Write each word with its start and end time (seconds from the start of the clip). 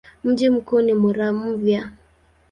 Mji 0.23 0.49
mkuu 0.49 0.81
ni 0.81 0.93
Muramvya. 0.93 1.91